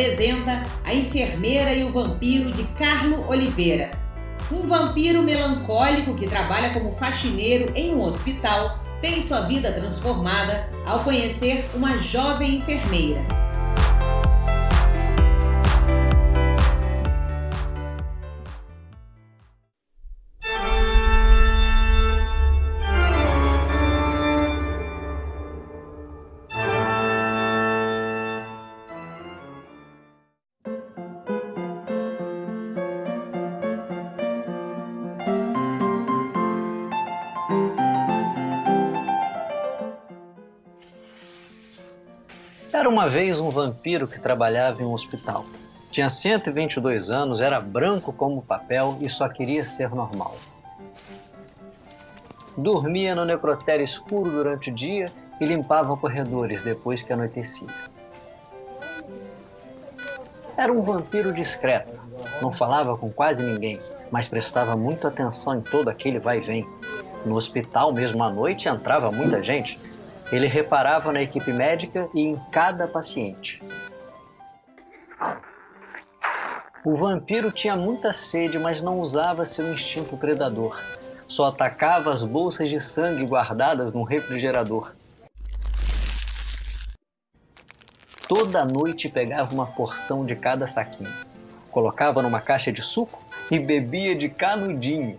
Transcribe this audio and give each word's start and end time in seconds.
apresenta 0.00 0.62
A 0.82 0.94
Enfermeira 0.94 1.74
e 1.74 1.84
o 1.84 1.92
Vampiro 1.92 2.50
de 2.52 2.64
Carlo 2.68 3.28
Oliveira. 3.28 3.90
Um 4.50 4.66
vampiro 4.66 5.22
melancólico 5.22 6.14
que 6.14 6.26
trabalha 6.26 6.72
como 6.72 6.90
faxineiro 6.90 7.70
em 7.76 7.94
um 7.94 8.00
hospital 8.00 8.78
tem 9.02 9.20
sua 9.20 9.42
vida 9.42 9.70
transformada 9.70 10.70
ao 10.86 11.00
conhecer 11.00 11.68
uma 11.74 11.98
jovem 11.98 12.56
enfermeira. 12.56 13.39
Uma 42.90 43.08
vez 43.08 43.38
um 43.38 43.50
vampiro 43.50 44.08
que 44.08 44.18
trabalhava 44.18 44.82
em 44.82 44.84
um 44.84 44.92
hospital. 44.92 45.44
Tinha 45.92 46.10
122 46.10 47.08
anos, 47.08 47.40
era 47.40 47.60
branco 47.60 48.12
como 48.12 48.42
papel 48.42 48.98
e 49.00 49.08
só 49.08 49.28
queria 49.28 49.64
ser 49.64 49.90
normal. 49.90 50.34
Dormia 52.56 53.14
no 53.14 53.24
necrotério 53.24 53.84
escuro 53.84 54.28
durante 54.30 54.70
o 54.70 54.74
dia 54.74 55.06
e 55.40 55.46
limpava 55.46 55.96
corredores 55.96 56.62
depois 56.62 57.00
que 57.00 57.12
anoitecia. 57.12 57.68
Era 60.56 60.72
um 60.72 60.82
vampiro 60.82 61.32
discreto, 61.32 61.96
não 62.42 62.52
falava 62.52 62.96
com 62.96 63.08
quase 63.10 63.40
ninguém, 63.40 63.78
mas 64.10 64.26
prestava 64.26 64.76
muita 64.76 65.08
atenção 65.08 65.54
em 65.56 65.60
todo 65.60 65.88
aquele 65.88 66.18
vai 66.18 66.38
e 66.38 66.40
vem. 66.40 66.68
No 67.24 67.36
hospital, 67.36 67.92
mesmo 67.92 68.22
à 68.24 68.32
noite, 68.32 68.68
entrava 68.68 69.12
muita 69.12 69.42
gente 69.42 69.78
ele 70.32 70.46
reparava 70.46 71.12
na 71.12 71.22
equipe 71.22 71.52
médica 71.52 72.08
e 72.14 72.20
em 72.20 72.36
cada 72.52 72.86
paciente. 72.86 73.60
O 76.84 76.96
vampiro 76.96 77.50
tinha 77.52 77.76
muita 77.76 78.12
sede, 78.12 78.58
mas 78.58 78.80
não 78.80 79.00
usava 79.00 79.44
seu 79.44 79.70
instinto 79.72 80.16
predador. 80.16 80.80
Só 81.28 81.46
atacava 81.46 82.12
as 82.12 82.22
bolsas 82.22 82.70
de 82.70 82.80
sangue 82.80 83.24
guardadas 83.24 83.92
num 83.92 84.02
refrigerador. 84.02 84.92
Toda 88.26 88.64
noite 88.64 89.08
pegava 89.08 89.52
uma 89.52 89.66
porção 89.66 90.24
de 90.24 90.36
cada 90.36 90.66
saquinho, 90.66 91.12
colocava 91.70 92.22
numa 92.22 92.40
caixa 92.40 92.72
de 92.72 92.80
suco 92.80 93.20
e 93.50 93.58
bebia 93.58 94.14
de 94.14 94.28
canudinho 94.28 95.18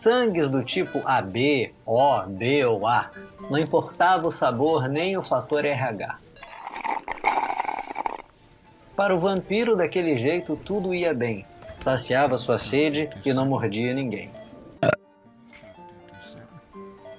sangues 0.00 0.48
do 0.48 0.64
tipo 0.64 1.02
AB, 1.04 1.74
O, 1.84 2.22
B 2.26 2.64
ou 2.64 2.86
A. 2.86 3.10
Não 3.50 3.58
importava 3.58 4.28
o 4.28 4.32
sabor 4.32 4.88
nem 4.88 5.16
o 5.16 5.22
fator 5.22 5.64
RH. 5.64 6.18
Para 8.96 9.14
o 9.14 9.18
vampiro, 9.18 9.76
daquele 9.76 10.18
jeito, 10.18 10.56
tudo 10.56 10.94
ia 10.94 11.12
bem. 11.12 11.44
Saciava 11.82 12.36
sua 12.38 12.58
sede 12.58 13.10
e 13.24 13.32
não 13.32 13.46
mordia 13.46 13.94
ninguém. 13.94 14.30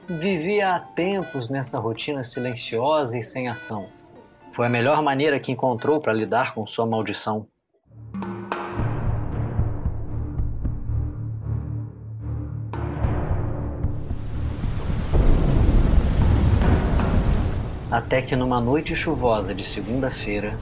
Vivia 0.08 0.76
há 0.76 0.80
tempos 0.80 1.50
nessa 1.50 1.80
rotina 1.80 2.24
silenciosa 2.24 3.18
e 3.18 3.24
sem 3.24 3.48
ação. 3.48 3.90
Foi 4.54 4.68
a 4.68 4.70
melhor 4.70 5.02
maneira 5.02 5.40
que 5.40 5.52
encontrou 5.52 6.00
para 6.02 6.14
lidar 6.14 6.54
com 6.54 6.68
sua 6.68 6.86
maldição. 6.86 7.48
Até 17.92 18.22
que 18.22 18.38
numa 18.38 18.62
noite 18.62 18.96
chuvosa 18.96 19.54
de 19.54 19.66
segunda-feira, 19.66 20.58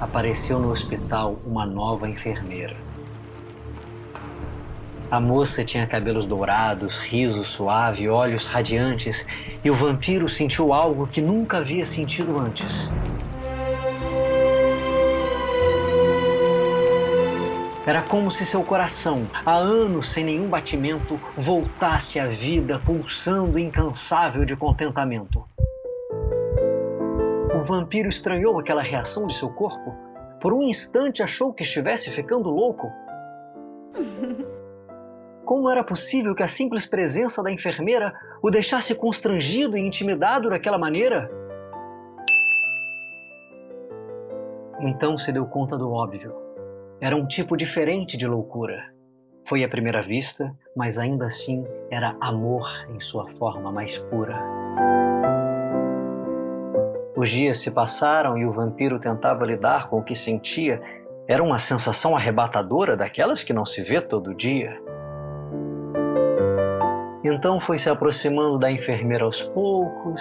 apareceu 0.00 0.58
no 0.58 0.70
hospital 0.70 1.38
uma 1.44 1.66
nova 1.66 2.08
enfermeira. 2.08 2.74
A 5.10 5.20
moça 5.20 5.62
tinha 5.62 5.86
cabelos 5.86 6.24
dourados, 6.24 6.96
riso 6.96 7.44
suave, 7.44 8.08
olhos 8.08 8.46
radiantes, 8.46 9.22
e 9.62 9.70
o 9.70 9.76
vampiro 9.76 10.30
sentiu 10.30 10.72
algo 10.72 11.06
que 11.06 11.20
nunca 11.20 11.58
havia 11.58 11.84
sentido 11.84 12.38
antes. 12.38 12.88
Era 17.86 18.00
como 18.00 18.30
se 18.30 18.46
seu 18.46 18.64
coração, 18.64 19.26
há 19.44 19.56
anos 19.56 20.10
sem 20.10 20.24
nenhum 20.24 20.48
batimento, 20.48 21.20
voltasse 21.36 22.18
à 22.18 22.26
vida, 22.26 22.80
pulsando 22.82 23.58
incansável 23.58 24.46
de 24.46 24.56
contentamento 24.56 25.44
vampiro 27.66 28.08
estranhou 28.08 28.58
aquela 28.58 28.82
reação 28.82 29.26
de 29.26 29.36
seu 29.36 29.50
corpo. 29.50 29.94
Por 30.40 30.52
um 30.52 30.62
instante 30.62 31.22
achou 31.22 31.52
que 31.52 31.64
estivesse 31.64 32.10
ficando 32.12 32.48
louco. 32.48 32.90
Como 35.44 35.70
era 35.70 35.84
possível 35.84 36.34
que 36.34 36.42
a 36.42 36.48
simples 36.48 36.86
presença 36.86 37.42
da 37.42 37.52
enfermeira 37.52 38.12
o 38.42 38.50
deixasse 38.50 38.94
constrangido 38.94 39.76
e 39.76 39.80
intimidado 39.80 40.50
daquela 40.50 40.78
maneira? 40.78 41.30
Então 44.80 45.16
se 45.18 45.32
deu 45.32 45.46
conta 45.46 45.76
do 45.76 45.90
óbvio. 45.90 46.34
Era 47.00 47.16
um 47.16 47.26
tipo 47.26 47.56
diferente 47.56 48.16
de 48.16 48.26
loucura. 48.26 48.92
Foi 49.48 49.62
à 49.62 49.68
primeira 49.68 50.02
vista, 50.02 50.52
mas 50.74 50.98
ainda 50.98 51.26
assim 51.26 51.64
era 51.90 52.16
amor 52.20 52.68
em 52.88 53.00
sua 53.00 53.28
forma 53.32 53.70
mais 53.70 53.96
pura. 53.98 54.36
Os 57.16 57.30
dias 57.30 57.58
se 57.58 57.70
passaram 57.70 58.36
e 58.36 58.44
o 58.44 58.52
vampiro 58.52 59.00
tentava 59.00 59.46
lidar 59.46 59.88
com 59.88 60.00
o 60.00 60.04
que 60.04 60.14
sentia. 60.14 60.82
Era 61.26 61.42
uma 61.42 61.58
sensação 61.58 62.14
arrebatadora 62.14 62.94
daquelas 62.94 63.42
que 63.42 63.54
não 63.54 63.64
se 63.64 63.82
vê 63.82 64.02
todo 64.02 64.34
dia. 64.34 64.78
Então 67.24 67.58
foi 67.60 67.78
se 67.78 67.88
aproximando 67.88 68.58
da 68.58 68.70
enfermeira 68.70 69.24
aos 69.24 69.42
poucos, 69.42 70.20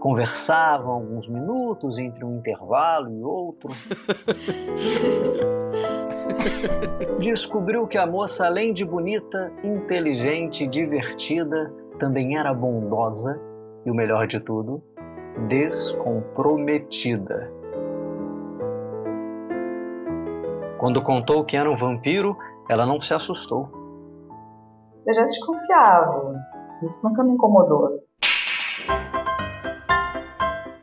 conversavam 0.00 0.94
alguns 0.94 1.28
minutos 1.28 1.98
entre 1.98 2.24
um 2.24 2.38
intervalo 2.38 3.12
e 3.12 3.22
outro. 3.22 3.68
Descobriu 7.20 7.86
que 7.86 7.98
a 7.98 8.06
moça, 8.06 8.46
além 8.46 8.72
de 8.72 8.86
bonita, 8.86 9.52
inteligente 9.62 10.64
e 10.64 10.66
divertida, 10.66 11.70
também 11.98 12.38
era 12.38 12.54
bondosa 12.54 13.38
e, 13.84 13.90
o 13.90 13.94
melhor 13.94 14.26
de 14.26 14.40
tudo, 14.40 14.82
descomprometida. 15.48 17.50
Quando 20.78 21.02
contou 21.02 21.44
que 21.44 21.56
era 21.56 21.70
um 21.70 21.76
vampiro, 21.76 22.36
ela 22.68 22.84
não 22.84 23.00
se 23.00 23.14
assustou. 23.14 23.68
Eu 25.06 25.14
já 25.14 25.22
desconfiava. 25.22 26.34
Isso 26.82 27.06
nunca 27.06 27.22
me 27.22 27.32
incomodou. 27.32 28.00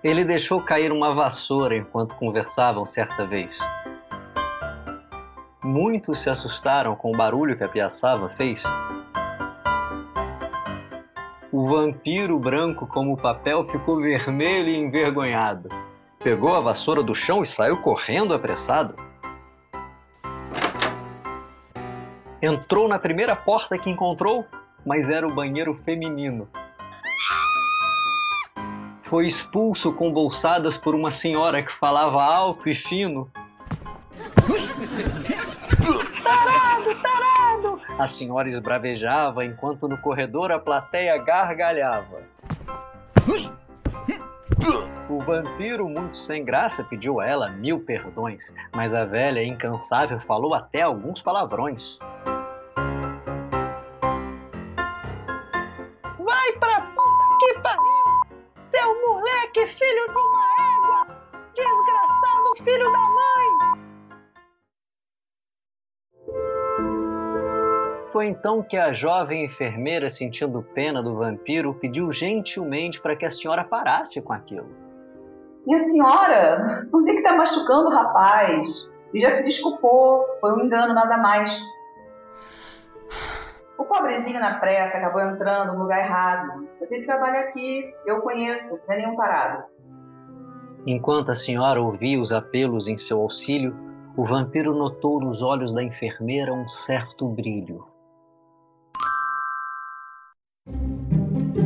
Ele 0.02 0.24
deixou 0.24 0.62
cair 0.62 0.94
uma 0.94 1.14
vassoura 1.14 1.76
enquanto 1.76 2.16
conversavam 2.16 2.86
certa 2.86 3.26
vez. 3.26 3.54
Muitos 5.62 6.24
se 6.24 6.30
assustaram 6.30 6.96
com 6.96 7.12
o 7.12 7.18
barulho 7.18 7.58
que 7.58 7.66
a 7.66 7.68
piaçava 7.68 8.30
fez 8.30 8.64
o 11.52 11.68
vampiro 11.68 12.38
branco 12.38 12.86
como 12.86 13.18
papel 13.18 13.68
ficou 13.68 14.00
vermelho 14.00 14.70
e 14.70 14.78
envergonhado. 14.78 15.70
Pegou 16.20 16.54
a 16.54 16.60
vassoura 16.60 17.02
do 17.02 17.16
chão 17.16 17.42
e 17.42 17.48
saiu 17.48 17.78
correndo 17.78 18.34
apressado. 18.34 18.96
Entrou 22.42 22.88
na 22.88 23.00
primeira 23.00 23.36
porta 23.36 23.78
que 23.78 23.90
encontrou, 23.90 24.46
mas 24.86 25.10
era 25.10 25.28
o 25.28 25.34
banheiro 25.34 25.74
feminino. 25.84 26.48
Foi 29.10 29.26
expulso 29.26 29.92
com 29.92 30.14
bolsadas 30.14 30.78
por 30.78 30.94
uma 30.94 31.10
senhora 31.10 31.64
que 31.64 31.72
falava 31.80 32.24
alto 32.24 32.70
e 32.70 32.76
fino. 32.76 33.30
A 38.00 38.08
senhora 38.08 38.48
esbravejava 38.48 39.44
enquanto 39.44 39.86
no 39.86 39.98
corredor 39.98 40.54
a 40.54 40.58
plateia 40.58 41.18
gargalhava. 41.18 42.22
O 45.10 45.20
vampiro, 45.20 45.90
muito 45.90 46.16
sem 46.16 46.46
graça, 46.46 46.82
pediu 46.82 47.20
a 47.20 47.26
ela 47.26 47.50
mil 47.50 47.82
perdões, 47.82 48.54
mas 48.74 48.94
a 48.94 49.04
velha 49.04 49.44
incansável 49.44 50.18
falou 50.22 50.54
até 50.54 50.82
alguns 50.82 51.22
palavrões. 51.22 51.98
Vai 56.18 56.52
pra 56.58 56.80
puta 56.80 57.38
que 57.38 57.54
pariu! 57.60 58.40
Seu 58.62 59.02
moleque, 59.08 59.68
filho 59.68 60.08
de 60.08 60.18
uma 60.18 60.46
égua! 60.78 61.20
filho 62.64 62.92
da 62.92 63.09
Foi 68.12 68.28
então 68.28 68.64
que 68.64 68.76
a 68.76 68.92
jovem 68.92 69.46
enfermeira, 69.46 70.10
sentindo 70.10 70.64
pena 70.74 71.02
do 71.02 71.16
vampiro, 71.16 71.76
pediu 71.76 72.12
gentilmente 72.12 73.00
para 73.00 73.16
que 73.16 73.26
a 73.26 73.30
senhora 73.30 73.64
parasse 73.64 74.20
com 74.22 74.34
aquilo. 74.34 74.68
Minha 75.66 75.80
senhora, 75.80 76.88
não 76.92 77.06
tem 77.06 77.16
que 77.16 77.22
estar 77.22 77.34
tá 77.34 77.38
machucando 77.38 77.90
o 77.90 77.94
rapaz. 77.94 78.90
E 79.14 79.22
já 79.22 79.30
se 79.30 79.44
desculpou, 79.44 80.26
foi 80.42 80.54
um 80.54 80.66
engano, 80.66 80.94
nada 80.94 81.18
mais. 81.18 81.62
O 83.78 83.86
pobrezinho 83.86 84.40
na 84.40 84.60
pressa 84.60 84.98
acabou 84.98 85.22
entrando 85.22 85.74
no 85.74 85.84
lugar 85.84 86.00
errado. 86.00 86.68
Mas 86.82 86.92
ele 86.92 87.06
trabalha 87.06 87.42
aqui, 87.42 87.94
eu 88.06 88.22
conheço, 88.22 88.80
não 88.88 88.96
é 88.96 88.98
nenhum 88.98 89.16
parado. 89.16 89.64
Enquanto 90.88 91.30
a 91.30 91.36
senhora 91.36 91.82
ouvia 91.82 92.20
os 92.20 92.32
apelos 92.32 92.88
em 92.88 92.98
seu 92.98 93.22
auxílio, 93.22 93.76
o 94.18 94.26
vampiro 94.26 94.74
notou 94.74 95.20
nos 95.20 95.42
olhos 95.42 95.74
da 95.74 95.84
enfermeira 95.84 96.54
um 96.54 96.68
certo 96.68 97.28
brilho. 97.28 97.86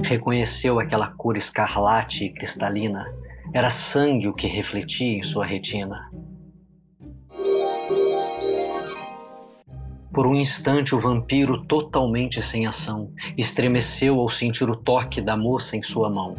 Reconheceu 0.03 0.79
aquela 0.79 1.07
cor 1.07 1.37
escarlate 1.37 2.25
e 2.25 2.33
cristalina. 2.33 3.05
Era 3.53 3.69
sangue 3.69 4.27
o 4.27 4.33
que 4.33 4.47
refletia 4.47 5.17
em 5.17 5.23
sua 5.23 5.45
retina. 5.45 6.09
Por 10.13 10.27
um 10.27 10.35
instante, 10.35 10.93
o 10.93 10.99
vampiro, 10.99 11.65
totalmente 11.65 12.41
sem 12.41 12.67
ação, 12.67 13.11
estremeceu 13.35 14.19
ao 14.19 14.29
sentir 14.29 14.69
o 14.69 14.75
toque 14.75 15.19
da 15.19 15.35
moça 15.35 15.75
em 15.75 15.81
sua 15.81 16.09
mão. 16.09 16.35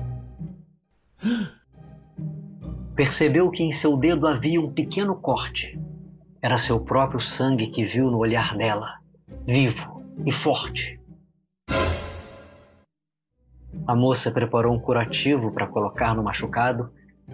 Percebeu 2.95 3.51
que 3.51 3.65
em 3.65 3.73
seu 3.73 3.97
dedo 3.97 4.29
havia 4.29 4.61
um 4.61 4.73
pequeno 4.73 5.17
corte. 5.17 5.77
Era 6.41 6.59
seu 6.59 6.79
próprio 6.79 7.21
sangue 7.21 7.69
que 7.69 7.85
viu 7.85 8.11
no 8.11 8.19
olhar 8.19 8.57
dela, 8.57 8.99
vivo 9.45 10.05
e 10.25 10.31
forte. 10.31 11.01
A 13.87 13.95
moça 13.95 14.31
preparou 14.31 14.75
um 14.75 14.81
curativo 14.81 15.53
para 15.53 15.67
colocar 15.67 16.15
no 16.15 16.23
machucado 16.23 16.91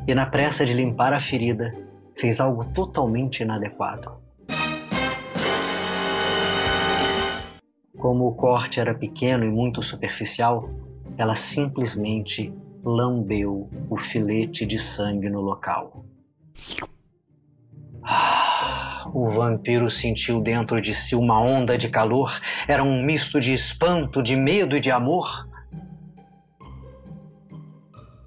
e, 0.06 0.12
na 0.14 0.26
pressa 0.26 0.67
de 0.67 0.75
limpar 0.75 1.12
a 1.12 1.20
ferida, 1.20 1.73
fez 2.19 2.41
algo 2.41 2.64
totalmente 2.73 3.44
inadequado. 3.44 4.19
Como 7.97 8.26
o 8.26 8.35
corte 8.35 8.81
era 8.81 8.94
pequeno 8.94 9.44
e 9.44 9.49
muito 9.49 9.81
superficial, 9.81 10.69
ela 11.17 11.37
simplesmente 11.37 12.52
lambeu 12.82 13.70
o 13.88 13.97
filete 13.97 14.67
de 14.67 14.79
sangue 14.79 15.31
no 15.31 15.41
local. 15.41 16.05
Ah, 18.02 19.08
o 19.14 19.31
vampiro 19.31 19.88
sentiu 19.88 20.41
dentro 20.41 20.81
de 20.81 20.94
si 20.94 21.14
uma 21.14 21.41
onda 21.41 21.79
de 21.79 21.88
calor. 21.88 22.41
Era 22.67 22.82
um 22.82 23.02
misto 23.05 23.38
de 23.38 23.55
espanto, 23.55 24.20
de 24.20 24.35
medo 24.35 24.76
e 24.76 24.81
de 24.81 24.91
amor. 24.91 25.49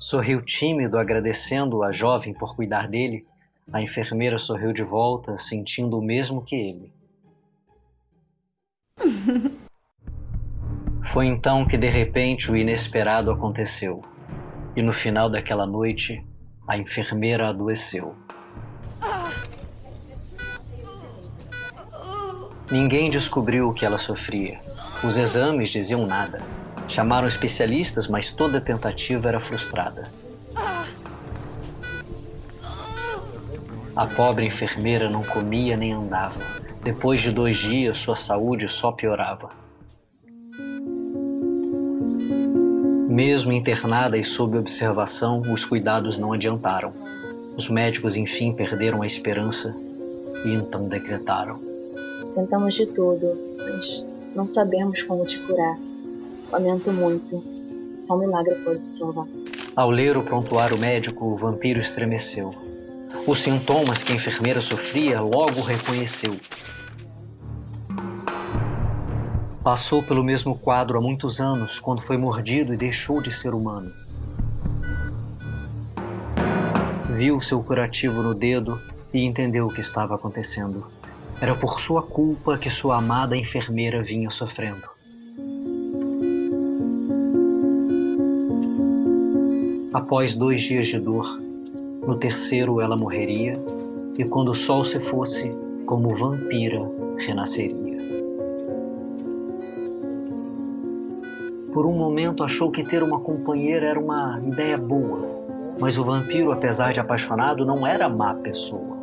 Sorriu 0.03 0.41
tímido, 0.41 0.97
agradecendo 0.97 1.81
a 1.81 1.93
jovem 1.93 2.33
por 2.33 2.57
cuidar 2.57 2.89
dele. 2.89 3.25
A 3.71 3.81
enfermeira 3.81 4.37
sorriu 4.37 4.73
de 4.73 4.83
volta, 4.83 5.39
sentindo 5.39 5.97
o 5.97 6.01
mesmo 6.01 6.43
que 6.43 6.57
ele. 6.57 6.91
Foi 11.13 11.25
então 11.25 11.65
que 11.65 11.77
de 11.77 11.87
repente 11.87 12.51
o 12.51 12.57
inesperado 12.57 13.31
aconteceu. 13.31 14.03
E 14.75 14.81
no 14.81 14.91
final 14.91 15.29
daquela 15.29 15.65
noite, 15.65 16.21
a 16.67 16.77
enfermeira 16.77 17.47
adoeceu. 17.47 18.13
Ninguém 22.69 23.09
descobriu 23.09 23.69
o 23.69 23.73
que 23.73 23.85
ela 23.85 23.99
sofria. 23.99 24.59
Os 25.01 25.15
exames 25.15 25.69
diziam 25.69 26.05
nada. 26.05 26.43
Chamaram 26.93 27.27
especialistas, 27.27 28.07
mas 28.07 28.29
toda 28.29 28.61
tentativa 28.61 29.27
era 29.27 29.39
frustrada. 29.39 30.11
A 33.95 34.05
pobre 34.05 34.45
enfermeira 34.45 35.09
não 35.09 35.23
comia 35.23 35.75
nem 35.75 35.91
andava. 35.91 36.39
Depois 36.83 37.19
de 37.19 37.31
dois 37.31 37.57
dias, 37.57 37.97
sua 37.97 38.15
saúde 38.15 38.69
só 38.69 38.91
piorava. 38.91 39.49
Mesmo 43.09 43.51
internada 43.51 44.15
e 44.15 44.23
sob 44.23 44.55
observação, 44.55 45.41
os 45.51 45.65
cuidados 45.65 46.19
não 46.19 46.31
adiantaram. 46.31 46.93
Os 47.57 47.69
médicos 47.69 48.15
enfim 48.15 48.55
perderam 48.55 49.01
a 49.01 49.07
esperança 49.07 49.75
e 50.45 50.53
então 50.53 50.87
decretaram: 50.87 51.59
Tentamos 52.35 52.75
de 52.75 52.85
tudo, 52.85 53.35
mas 53.57 54.05
não 54.35 54.45
sabemos 54.45 55.01
como 55.01 55.25
te 55.25 55.39
curar. 55.39 55.92
Lamento 56.53 56.93
muito. 56.93 57.43
Só 57.99 58.15
um 58.15 58.19
milagre 58.19 58.53
pode 58.63 58.87
salvar. 58.87 59.25
Ao 59.75 59.89
ler 59.89 60.15
o 60.15 60.23
prontuário 60.23 60.77
médico, 60.77 61.25
o 61.25 61.35
vampiro 61.35 61.81
estremeceu. 61.81 62.53
Os 63.25 63.41
sintomas 63.41 64.03
que 64.03 64.13
a 64.13 64.15
enfermeira 64.15 64.61
sofria 64.61 65.19
logo 65.19 65.61
reconheceu 65.61 66.35
Passou 69.63 70.03
pelo 70.03 70.23
mesmo 70.23 70.55
quadro 70.59 70.97
há 70.97 71.01
muitos 71.01 71.39
anos, 71.39 71.79
quando 71.79 72.01
foi 72.01 72.17
mordido 72.17 72.73
e 72.73 72.77
deixou 72.77 73.19
de 73.19 73.33
ser 73.33 73.53
humano. 73.53 73.91
Viu 77.15 77.41
seu 77.41 77.63
curativo 77.63 78.21
no 78.21 78.35
dedo 78.35 78.79
e 79.13 79.25
entendeu 79.25 79.65
o 79.65 79.73
que 79.73 79.81
estava 79.81 80.15
acontecendo. 80.15 80.85
Era 81.41 81.55
por 81.55 81.79
sua 81.79 82.03
culpa 82.03 82.57
que 82.57 82.69
sua 82.69 82.97
amada 82.97 83.37
enfermeira 83.37 84.03
vinha 84.03 84.29
sofrendo. 84.29 84.92
Após 90.03 90.35
dois 90.35 90.61
dias 90.61 90.89
de 90.89 90.99
dor, 90.99 91.39
no 92.05 92.17
terceiro 92.17 92.81
ela 92.81 92.97
morreria, 92.97 93.53
e 94.17 94.25
quando 94.25 94.51
o 94.51 94.55
sol 94.55 94.83
se 94.83 94.99
fosse, 94.99 95.49
como 95.85 96.13
vampira, 96.13 96.81
renasceria. 97.25 97.99
Por 101.71 101.85
um 101.85 101.93
momento 101.93 102.43
achou 102.43 102.69
que 102.69 102.83
ter 102.83 103.01
uma 103.01 103.21
companheira 103.21 103.87
era 103.87 103.99
uma 103.99 104.41
ideia 104.45 104.77
boa, 104.77 105.21
mas 105.79 105.97
o 105.97 106.03
vampiro, 106.03 106.51
apesar 106.51 106.91
de 106.91 106.99
apaixonado, 106.99 107.65
não 107.65 107.87
era 107.87 108.09
má 108.09 108.33
pessoa. 108.33 108.97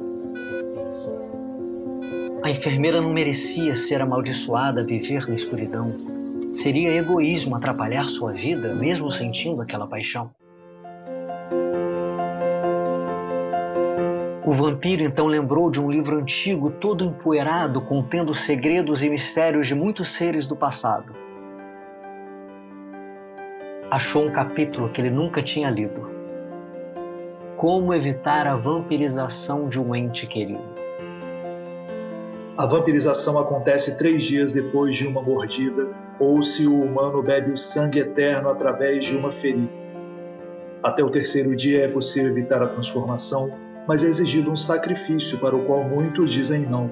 A 2.42 2.50
enfermeira 2.50 3.00
não 3.00 3.10
merecia 3.10 3.74
ser 3.74 4.02
amaldiçoada 4.02 4.82
a 4.82 4.84
viver 4.84 5.26
na 5.26 5.34
escuridão. 5.34 5.96
Seria 6.52 6.94
egoísmo 6.94 7.56
atrapalhar 7.56 8.10
sua 8.10 8.34
vida, 8.34 8.74
mesmo 8.74 9.10
sentindo 9.10 9.62
aquela 9.62 9.86
paixão. 9.86 10.30
O 14.50 14.54
vampiro 14.54 15.04
então 15.04 15.28
lembrou 15.28 15.70
de 15.70 15.80
um 15.80 15.88
livro 15.88 16.18
antigo, 16.18 16.72
todo 16.72 17.04
empoeirado, 17.04 17.80
contendo 17.82 18.34
segredos 18.34 19.00
e 19.00 19.08
mistérios 19.08 19.68
de 19.68 19.76
muitos 19.76 20.12
seres 20.12 20.48
do 20.48 20.56
passado 20.56 21.14
achou 23.90 24.24
um 24.24 24.30
capítulo 24.30 24.88
que 24.88 25.00
ele 25.00 25.10
nunca 25.10 25.42
tinha 25.42 25.68
lido. 25.68 26.08
Como 27.56 27.92
evitar 27.92 28.46
a 28.46 28.54
vampirização 28.54 29.68
de 29.68 29.80
um 29.80 29.94
ente 29.94 30.26
querido. 30.26 30.62
A 32.56 32.66
vampirização 32.66 33.38
acontece 33.38 33.98
três 33.98 34.22
dias 34.22 34.52
depois 34.52 34.94
de 34.94 35.06
uma 35.06 35.20
mordida 35.20 35.88
ou 36.18 36.42
se 36.42 36.66
o 36.66 36.80
humano 36.80 37.22
bebe 37.22 37.50
o 37.50 37.58
sangue 37.58 37.98
eterno 37.98 38.48
através 38.48 39.04
de 39.04 39.16
uma 39.16 39.32
ferida. 39.32 39.80
Até 40.82 41.02
o 41.02 41.10
terceiro 41.10 41.54
dia 41.56 41.84
é 41.84 41.88
possível 41.88 42.30
evitar 42.30 42.62
a 42.62 42.68
transformação, 42.68 43.52
mas 43.90 44.04
é 44.04 44.06
exigido 44.06 44.52
um 44.52 44.54
sacrifício 44.54 45.36
para 45.38 45.56
o 45.56 45.64
qual 45.64 45.82
muitos 45.82 46.30
dizem 46.30 46.60
não, 46.60 46.88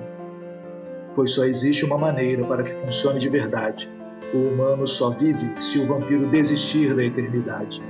pois 1.14 1.30
só 1.30 1.44
existe 1.44 1.84
uma 1.84 1.96
maneira 1.96 2.44
para 2.44 2.64
que 2.64 2.72
funcione 2.72 3.20
de 3.20 3.28
verdade 3.28 3.88
o 4.34 4.38
humano 4.38 4.84
só 4.84 5.10
vive 5.10 5.48
se 5.62 5.78
o 5.78 5.86
vampiro 5.86 6.26
desistir 6.26 6.92
da 6.96 7.04
eternidade. 7.04 7.80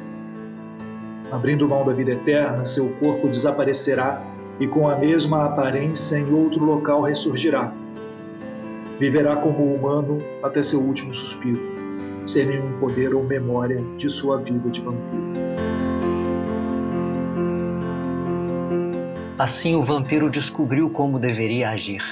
Abrindo 1.33 1.67
mão 1.67 1.87
da 1.87 1.95
vida 1.95 2.11
eterna, 2.11 2.67
seu 2.67 2.93
corpo 2.97 3.29
desaparecerá 3.29 4.23
e, 4.61 4.69
com 4.69 4.87
a 4.87 4.97
mesma 4.97 5.47
aparência, 5.47 6.19
em 6.19 6.31
outro 6.31 6.63
local 6.63 7.01
ressurgirá. 7.01 7.73
Viverá 9.01 9.37
como 9.37 9.75
humano 9.75 10.19
até 10.43 10.61
seu 10.61 10.81
último 10.81 11.15
suspiro, 11.15 11.63
sem 12.27 12.45
nenhum 12.45 12.79
poder 12.79 13.15
ou 13.15 13.25
memória 13.25 13.83
de 13.97 14.11
sua 14.11 14.37
vida 14.37 14.69
de 14.69 14.83
vampiro. 14.83 15.48
Assim, 19.39 19.77
o 19.77 19.85
vampiro 19.85 20.29
descobriu 20.29 20.91
como 20.91 21.17
deveria 21.17 21.71
agir. 21.71 22.03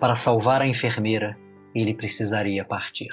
Para 0.00 0.14
salvar 0.14 0.62
a 0.62 0.66
enfermeira, 0.66 1.36
ele 1.74 1.92
precisaria 1.92 2.64
partir. 2.64 3.10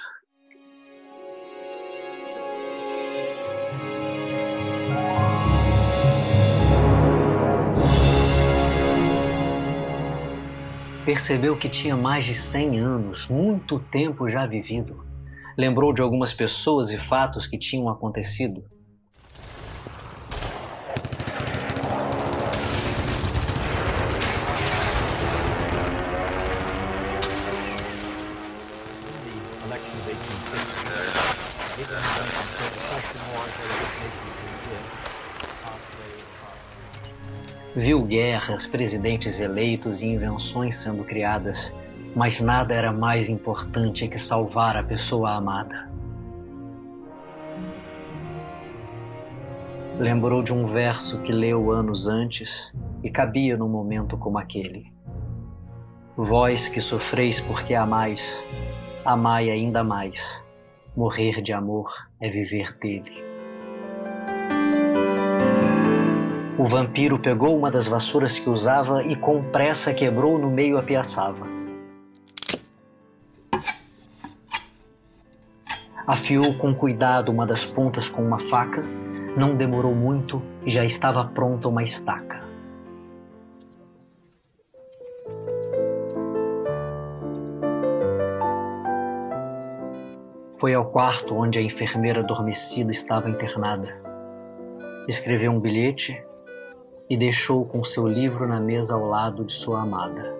Percebeu 11.03 11.57
que 11.57 11.67
tinha 11.67 11.97
mais 11.97 12.23
de 12.23 12.33
100 12.33 12.79
anos, 12.79 13.27
muito 13.27 13.79
tempo 13.79 14.29
já 14.29 14.45
vivido. 14.45 15.03
Lembrou 15.57 15.91
de 15.91 16.01
algumas 16.01 16.33
pessoas 16.33 16.89
e 16.89 16.97
fatos 16.97 17.47
que 17.47 17.59
tinham 17.59 17.89
acontecido. 17.89 18.63
Viu 37.73 38.03
guerras, 38.03 38.67
presidentes 38.67 39.39
eleitos 39.39 40.01
e 40.01 40.05
invenções 40.05 40.75
sendo 40.75 41.05
criadas, 41.05 41.71
mas 42.13 42.41
nada 42.41 42.73
era 42.73 42.91
mais 42.91 43.29
importante 43.29 44.09
que 44.09 44.17
salvar 44.17 44.75
a 44.75 44.83
pessoa 44.83 45.35
amada. 45.35 45.89
Lembrou 49.97 50.43
de 50.43 50.51
um 50.51 50.67
verso 50.67 51.21
que 51.21 51.31
leu 51.31 51.71
anos 51.71 52.07
antes 52.07 52.71
e 53.03 53.09
cabia 53.09 53.55
num 53.55 53.69
momento 53.69 54.17
como 54.17 54.37
aquele. 54.37 54.91
Vós 56.17 56.67
que 56.67 56.81
sofreis 56.81 57.39
porque 57.39 57.73
amais, 57.73 58.21
amai 59.05 59.49
ainda 59.49 59.81
mais. 59.81 60.19
Morrer 60.93 61.41
de 61.41 61.53
amor 61.53 61.89
é 62.19 62.29
viver 62.29 62.77
dele. 62.79 63.30
O 66.57 66.67
vampiro 66.67 67.17
pegou 67.17 67.57
uma 67.57 67.71
das 67.71 67.87
vassouras 67.87 68.37
que 68.37 68.49
usava 68.49 69.03
e 69.03 69.15
com 69.15 69.41
pressa 69.41 69.93
quebrou 69.93 70.37
no 70.37 70.49
meio 70.49 70.77
a 70.77 70.83
piaçava. 70.83 71.47
Afiou 76.05 76.57
com 76.57 76.75
cuidado 76.75 77.31
uma 77.31 77.47
das 77.47 77.63
pontas 77.63 78.09
com 78.09 78.21
uma 78.21 78.37
faca, 78.49 78.83
não 79.37 79.55
demorou 79.55 79.95
muito 79.95 80.41
e 80.65 80.69
já 80.69 80.83
estava 80.83 81.23
pronta 81.23 81.69
uma 81.69 81.83
estaca. 81.83 82.41
Foi 90.59 90.73
ao 90.73 90.85
quarto 90.85 91.33
onde 91.33 91.57
a 91.57 91.61
enfermeira 91.61 92.19
adormecida 92.19 92.91
estava 92.91 93.29
internada. 93.29 93.95
Escreveu 95.07 95.51
um 95.51 95.59
bilhete 95.59 96.21
e 97.11 97.17
deixou 97.17 97.65
com 97.65 97.83
seu 97.83 98.07
livro 98.07 98.47
na 98.47 98.57
mesa 98.57 98.93
ao 98.93 99.05
lado 99.05 99.43
de 99.43 99.53
sua 99.53 99.81
amada. 99.81 100.33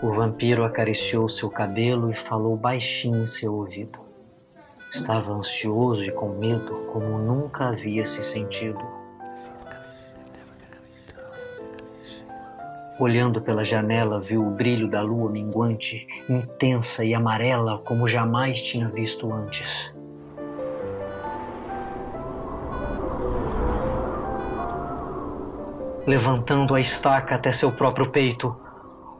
O 0.00 0.12
vampiro 0.12 0.62
acariciou 0.62 1.28
seu 1.28 1.50
cabelo 1.50 2.12
e 2.12 2.14
falou 2.14 2.56
baixinho 2.56 3.24
em 3.24 3.26
seu 3.26 3.52
ouvido. 3.52 3.98
Estava 4.94 5.32
ansioso 5.32 6.04
e 6.04 6.12
com 6.12 6.28
medo 6.28 6.86
como 6.92 7.18
nunca 7.18 7.70
havia 7.70 8.06
se 8.06 8.22
sentido. 8.22 8.86
Olhando 13.00 13.40
pela 13.42 13.64
janela, 13.64 14.20
viu 14.20 14.46
o 14.46 14.50
brilho 14.50 14.88
da 14.88 15.02
lua 15.02 15.28
minguante, 15.28 16.06
intensa 16.28 17.04
e 17.04 17.12
amarela 17.14 17.78
como 17.78 18.06
jamais 18.08 18.62
tinha 18.62 18.88
visto 18.88 19.32
antes. 19.32 19.97
Levantando 26.08 26.74
a 26.74 26.80
estaca 26.80 27.34
até 27.34 27.52
seu 27.52 27.70
próprio 27.70 28.10
peito, 28.10 28.56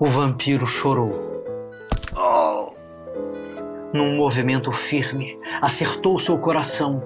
o 0.00 0.10
vampiro 0.10 0.66
chorou. 0.66 1.44
Num 3.92 4.16
movimento 4.16 4.72
firme, 4.72 5.38
acertou 5.60 6.18
seu 6.18 6.38
coração 6.38 7.02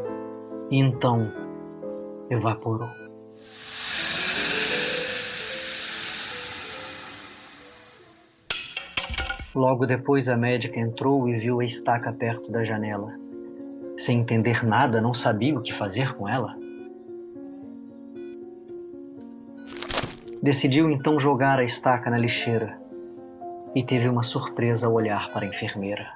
e 0.70 0.78
então 0.78 1.28
evaporou. 2.30 2.88
Logo 9.52 9.84
depois, 9.84 10.28
a 10.28 10.36
médica 10.36 10.78
entrou 10.78 11.28
e 11.28 11.40
viu 11.40 11.58
a 11.58 11.64
estaca 11.64 12.12
perto 12.12 12.52
da 12.52 12.62
janela. 12.62 13.12
Sem 13.98 14.20
entender 14.20 14.64
nada, 14.64 15.00
não 15.00 15.12
sabia 15.12 15.58
o 15.58 15.60
que 15.60 15.74
fazer 15.74 16.14
com 16.14 16.28
ela. 16.28 16.54
Decidiu 20.42 20.90
então 20.90 21.20
jogar 21.20 21.60
a 21.60 21.64
estaca 21.64 22.10
na 22.10 22.18
lixeira 22.18 22.76
e 23.76 23.84
teve 23.84 24.08
uma 24.08 24.24
surpresa 24.24 24.88
ao 24.88 24.92
olhar 24.92 25.30
para 25.30 25.44
a 25.44 25.48
enfermeira. 25.48 26.14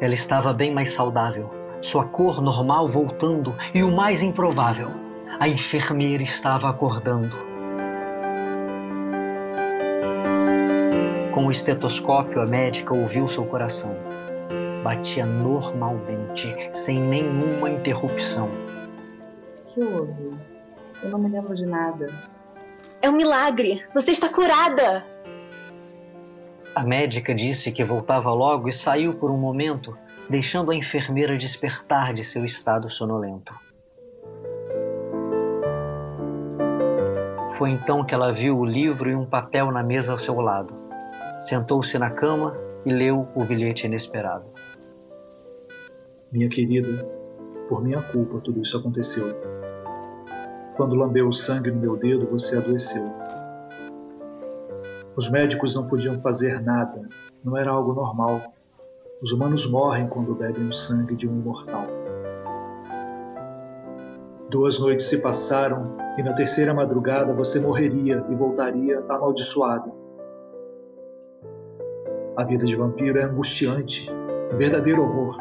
Ela 0.00 0.14
estava 0.14 0.50
bem 0.54 0.72
mais 0.72 0.90
saudável, 0.90 1.50
sua 1.82 2.06
cor 2.06 2.40
normal 2.40 2.88
voltando 2.88 3.54
e 3.74 3.82
o 3.82 3.94
mais 3.94 4.22
improvável, 4.22 4.88
a 5.38 5.46
enfermeira 5.46 6.22
estava 6.22 6.70
acordando. 6.70 7.36
Com 11.34 11.48
o 11.48 11.50
estetoscópio, 11.50 12.40
a 12.40 12.46
médica 12.46 12.94
ouviu 12.94 13.28
seu 13.28 13.44
coração. 13.44 13.94
Batia 14.82 15.26
normalmente, 15.26 16.70
sem 16.72 16.98
nenhuma 16.98 17.68
interrupção. 17.68 18.48
Que 19.66 19.82
houve? 19.82 20.57
Eu 21.02 21.10
não 21.10 21.18
me 21.18 21.28
lembro 21.28 21.54
de 21.54 21.64
nada. 21.64 22.08
É 23.00 23.08
um 23.08 23.16
milagre! 23.16 23.84
Você 23.94 24.10
está 24.10 24.28
curada! 24.28 25.04
A 26.74 26.82
médica 26.82 27.34
disse 27.34 27.72
que 27.72 27.84
voltava 27.84 28.32
logo 28.32 28.68
e 28.68 28.72
saiu 28.72 29.14
por 29.14 29.30
um 29.30 29.36
momento, 29.36 29.96
deixando 30.28 30.70
a 30.70 30.74
enfermeira 30.74 31.36
despertar 31.36 32.14
de 32.14 32.22
seu 32.22 32.44
estado 32.44 32.90
sonolento. 32.90 33.54
Foi 37.56 37.70
então 37.70 38.04
que 38.04 38.14
ela 38.14 38.32
viu 38.32 38.56
o 38.58 38.64
livro 38.64 39.10
e 39.10 39.14
um 39.14 39.26
papel 39.26 39.72
na 39.72 39.82
mesa 39.82 40.12
ao 40.12 40.18
seu 40.18 40.40
lado. 40.40 40.72
Sentou-se 41.40 41.98
na 41.98 42.10
cama 42.10 42.56
e 42.86 42.92
leu 42.92 43.26
o 43.34 43.44
bilhete 43.44 43.86
inesperado. 43.86 44.46
Minha 46.30 46.48
querida, 46.48 47.04
por 47.68 47.82
minha 47.82 48.00
culpa 48.00 48.40
tudo 48.40 48.62
isso 48.62 48.78
aconteceu. 48.78 49.57
Quando 50.78 50.94
lambeu 50.94 51.26
o 51.26 51.32
sangue 51.32 51.72
no 51.72 51.80
meu 51.80 51.96
dedo, 51.96 52.24
você 52.28 52.56
adoeceu. 52.56 53.10
Os 55.16 55.28
médicos 55.28 55.74
não 55.74 55.88
podiam 55.88 56.20
fazer 56.20 56.62
nada, 56.62 57.08
não 57.42 57.56
era 57.56 57.72
algo 57.72 57.92
normal. 57.92 58.40
Os 59.20 59.32
humanos 59.32 59.68
morrem 59.68 60.06
quando 60.06 60.36
bebem 60.36 60.68
o 60.68 60.72
sangue 60.72 61.16
de 61.16 61.28
um 61.28 61.32
imortal. 61.32 61.84
Duas 64.48 64.78
noites 64.78 65.06
se 65.06 65.20
passaram 65.20 65.96
e 66.16 66.22
na 66.22 66.32
terceira 66.32 66.72
madrugada 66.72 67.32
você 67.32 67.58
morreria 67.58 68.24
e 68.30 68.34
voltaria 68.36 69.04
amaldiçoada. 69.08 69.90
A 72.36 72.44
vida 72.44 72.64
de 72.64 72.76
vampiro 72.76 73.18
é 73.18 73.24
angustiante, 73.24 74.08
um 74.54 74.56
verdadeiro 74.56 75.02
horror. 75.02 75.38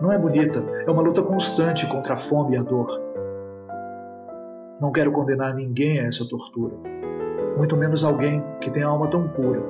Não 0.00 0.10
é 0.10 0.16
bonita, 0.16 0.60
é 0.86 0.90
uma 0.90 1.02
luta 1.02 1.20
constante 1.20 1.86
contra 1.86 2.14
a 2.14 2.16
fome 2.16 2.56
e 2.56 2.58
a 2.58 2.62
dor. 2.62 3.05
Não 4.80 4.92
quero 4.92 5.10
condenar 5.10 5.54
ninguém 5.54 6.00
a 6.00 6.04
essa 6.04 6.28
tortura, 6.28 6.76
muito 7.56 7.74
menos 7.76 8.04
alguém 8.04 8.44
que 8.60 8.70
tem 8.70 8.82
a 8.82 8.88
alma 8.88 9.08
tão 9.08 9.26
pura. 9.26 9.62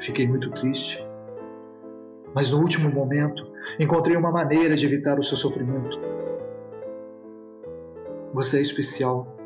Fiquei 0.00 0.26
muito 0.26 0.50
triste, 0.50 1.06
mas 2.34 2.50
no 2.50 2.58
último 2.58 2.90
momento 2.90 3.46
encontrei 3.78 4.16
uma 4.16 4.32
maneira 4.32 4.74
de 4.74 4.84
evitar 4.86 5.20
o 5.20 5.22
seu 5.22 5.36
sofrimento. 5.36 6.00
Você 8.32 8.58
é 8.58 8.62
especial, 8.62 9.36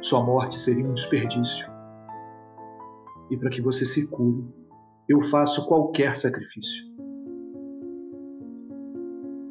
sua 0.00 0.20
morte 0.20 0.58
seria 0.58 0.84
um 0.84 0.92
desperdício. 0.92 1.70
E 3.30 3.36
para 3.36 3.48
que 3.48 3.62
você 3.62 3.84
se 3.84 4.10
cure, 4.10 4.44
eu 5.08 5.22
faço 5.22 5.68
qualquer 5.68 6.16
sacrifício. 6.16 6.84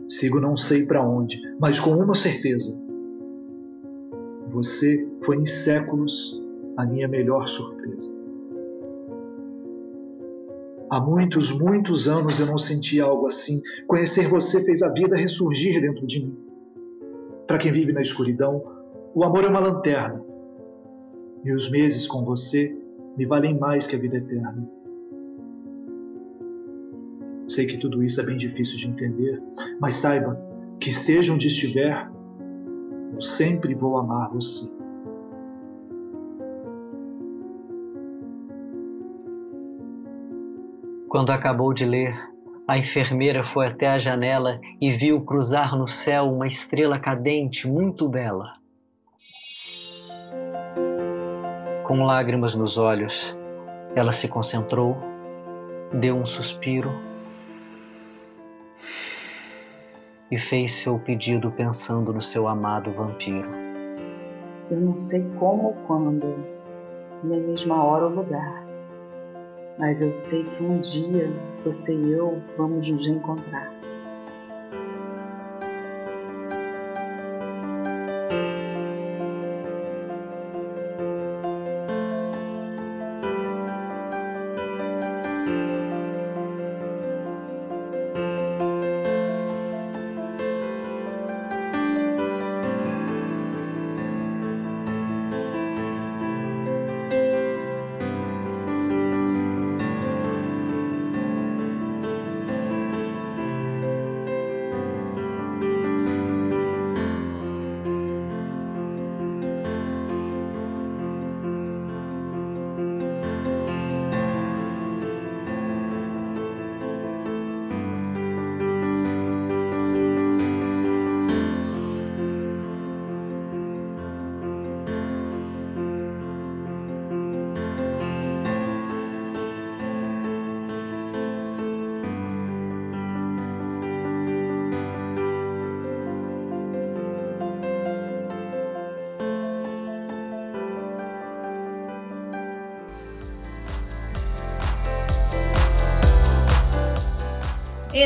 Sigo 0.09 0.41
não 0.41 0.57
sei 0.57 0.85
para 0.85 1.01
onde, 1.01 1.39
mas 1.57 1.79
com 1.79 1.91
uma 1.91 2.13
certeza 2.13 2.77
você 4.63 5.07
foi 5.23 5.37
em 5.37 5.45
séculos 5.45 6.39
a 6.77 6.85
minha 6.85 7.07
melhor 7.07 7.47
surpresa. 7.47 8.11
Há 10.89 10.99
muitos, 10.99 11.51
muitos 11.51 12.07
anos 12.07 12.39
eu 12.39 12.45
não 12.45 12.57
sentia 12.57 13.05
algo 13.05 13.27
assim. 13.27 13.61
Conhecer 13.87 14.27
você 14.27 14.63
fez 14.63 14.81
a 14.81 14.93
vida 14.93 15.15
ressurgir 15.15 15.81
dentro 15.81 16.05
de 16.05 16.25
mim. 16.25 16.37
Para 17.47 17.57
quem 17.57 17.71
vive 17.71 17.91
na 17.91 18.01
escuridão, 18.01 18.61
o 19.15 19.23
amor 19.23 19.43
é 19.43 19.47
uma 19.47 19.59
lanterna. 19.59 20.23
E 21.43 21.51
os 21.53 21.71
meses 21.71 22.05
com 22.05 22.23
você 22.23 22.77
me 23.17 23.25
valem 23.25 23.57
mais 23.57 23.87
que 23.87 23.95
a 23.95 23.99
vida 23.99 24.17
eterna. 24.17 24.69
Sei 27.47 27.65
que 27.65 27.77
tudo 27.77 28.03
isso 28.03 28.21
é 28.21 28.25
bem 28.25 28.37
difícil 28.37 28.77
de 28.77 28.87
entender, 28.87 29.41
mas 29.79 29.95
saiba 29.95 30.39
que 30.79 30.89
esteja 30.89 31.33
onde 31.33 31.47
estiver, 31.47 32.09
Sempre 33.21 33.75
vou 33.75 33.97
amar 33.97 34.31
você. 34.31 34.73
Quando 41.07 41.31
acabou 41.31 41.73
de 41.73 41.85
ler, 41.85 42.15
a 42.67 42.77
enfermeira 42.77 43.43
foi 43.53 43.67
até 43.67 43.87
a 43.87 43.99
janela 43.99 44.59
e 44.79 44.91
viu 44.91 45.21
cruzar 45.23 45.77
no 45.77 45.87
céu 45.87 46.31
uma 46.31 46.47
estrela 46.47 46.97
cadente 46.97 47.67
muito 47.67 48.09
bela. 48.09 48.53
Com 51.85 52.03
lágrimas 52.05 52.55
nos 52.55 52.77
olhos, 52.77 53.13
ela 53.95 54.11
se 54.11 54.27
concentrou, 54.27 54.97
deu 55.93 56.15
um 56.15 56.25
suspiro 56.25 57.10
e 60.31 60.37
fez 60.37 60.71
seu 60.75 60.97
pedido 60.97 61.51
pensando 61.51 62.13
no 62.13 62.21
seu 62.21 62.47
amado 62.47 62.91
vampiro. 62.93 63.49
Eu 64.71 64.79
não 64.79 64.95
sei 64.95 65.29
como 65.37 65.67
ou 65.67 65.73
quando, 65.85 66.33
nem 67.21 67.41
mesmo 67.41 67.73
a 67.73 67.83
hora 67.83 68.05
ou 68.05 68.11
lugar, 68.11 68.65
mas 69.77 70.01
eu 70.01 70.13
sei 70.13 70.45
que 70.45 70.63
um 70.63 70.79
dia 70.79 71.29
você 71.65 71.93
e 71.93 72.13
eu 72.13 72.41
vamos 72.57 72.89
nos 72.89 73.05
encontrar. 73.05 73.80